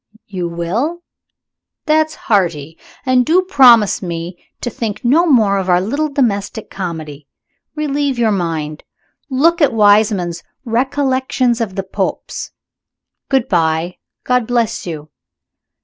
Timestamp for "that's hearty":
1.85-2.75